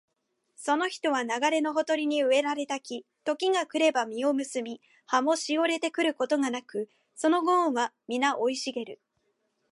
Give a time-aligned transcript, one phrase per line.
[0.55, 8.99] その人は流れのほとりに植えられた木、時が来れば実を結び、葉もしおれることがなく、その業はみな生い茂る